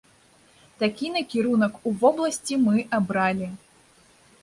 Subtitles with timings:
[0.83, 3.55] Такі накірунак у вобласці мы абралі.